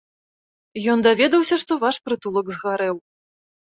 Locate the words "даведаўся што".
1.09-1.71